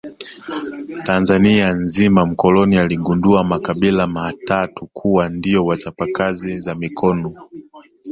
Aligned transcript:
Tanzania 1.03 1.73
nzima 1.73 2.25
mkoloni 2.25 2.77
aligundua 2.77 3.43
makabila 3.43 4.07
maatatu 4.07 4.87
kuwa 4.93 5.29
ndio 5.29 5.63
wachapa 5.63 6.07
kazi 6.13 6.59
za 6.59 6.75
mikono 6.75 7.33